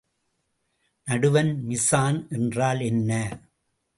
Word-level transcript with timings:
நடுவன் 1.07 1.51
mise en 1.65 2.27
என்றால் 2.29 2.79
என்ன? 2.79 3.11